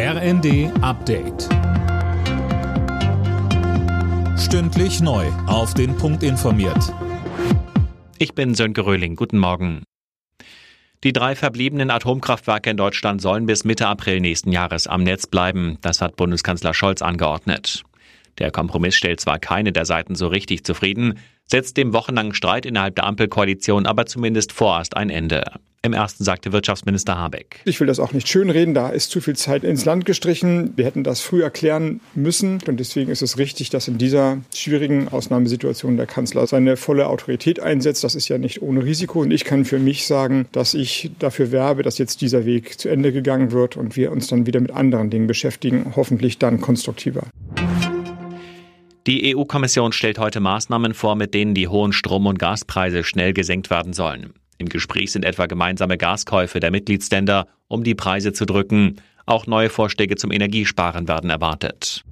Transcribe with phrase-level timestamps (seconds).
[0.00, 1.48] RND Update.
[4.38, 5.26] Stündlich neu.
[5.48, 6.94] Auf den Punkt informiert.
[8.16, 9.16] Ich bin Sönke Röhling.
[9.16, 9.82] Guten Morgen.
[11.02, 15.78] Die drei verbliebenen Atomkraftwerke in Deutschland sollen bis Mitte April nächsten Jahres am Netz bleiben.
[15.80, 17.82] Das hat Bundeskanzler Scholz angeordnet.
[18.38, 22.94] Der Kompromiss stellt zwar keine der Seiten so richtig zufrieden, setzt dem wochenlangen Streit innerhalb
[22.94, 25.54] der Ampelkoalition aber zumindest vorerst ein Ende.
[25.82, 27.60] Im ersten sagte Wirtschaftsminister Habeck.
[27.64, 30.72] Ich will das auch nicht schönreden, da ist zu viel Zeit ins Land gestrichen.
[30.76, 35.06] Wir hätten das früher klären müssen und deswegen ist es richtig, dass in dieser schwierigen
[35.06, 38.02] Ausnahmesituation der Kanzler seine volle Autorität einsetzt.
[38.02, 41.52] Das ist ja nicht ohne Risiko und ich kann für mich sagen, dass ich dafür
[41.52, 44.72] werbe, dass jetzt dieser Weg zu Ende gegangen wird und wir uns dann wieder mit
[44.72, 47.28] anderen Dingen beschäftigen, hoffentlich dann konstruktiver.
[49.06, 53.70] Die EU-Kommission stellt heute Maßnahmen vor, mit denen die hohen Strom- und Gaspreise schnell gesenkt
[53.70, 54.34] werden sollen.
[54.58, 58.96] Im Gespräch sind etwa gemeinsame Gaskäufe der Mitgliedsländer, um die Preise zu drücken.
[59.24, 62.04] Auch neue Vorschläge zum Energiesparen werden erwartet.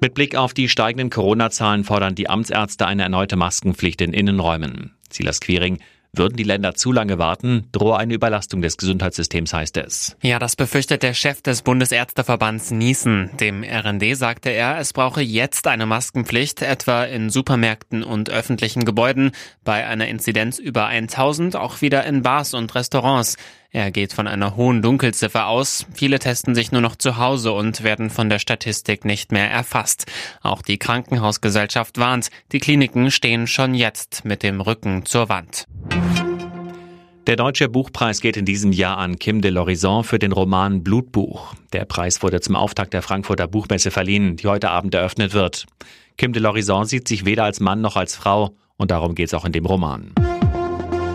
[0.00, 4.94] Mit Blick auf die steigenden Corona-Zahlen fordern die Amtsärzte eine erneute Maskenpflicht in Innenräumen.
[5.10, 5.78] Silas Quiring,
[6.18, 10.16] würden die Länder zu lange warten, drohe eine Überlastung des Gesundheitssystems, heißt es.
[10.22, 13.30] Ja, das befürchtet der Chef des Bundesärzteverbands Niesen.
[13.40, 19.32] Dem RND sagte er, es brauche jetzt eine Maskenpflicht, etwa in Supermärkten und öffentlichen Gebäuden,
[19.64, 23.36] bei einer Inzidenz über 1000 auch wieder in Bars und Restaurants.
[23.70, 25.86] Er geht von einer hohen Dunkelziffer aus.
[25.92, 30.06] Viele testen sich nur noch zu Hause und werden von der Statistik nicht mehr erfasst.
[30.42, 35.66] Auch die Krankenhausgesellschaft warnt, die Kliniken stehen schon jetzt mit dem Rücken zur Wand.
[37.26, 41.54] Der Deutsche Buchpreis geht in diesem Jahr an Kim de l'Horizon für den Roman Blutbuch.
[41.72, 45.66] Der Preis wurde zum Auftakt der Frankfurter Buchmesse verliehen, die heute Abend eröffnet wird.
[46.16, 49.34] Kim de l'Horizon sieht sich weder als Mann noch als Frau und darum geht es
[49.34, 50.12] auch in dem Roman.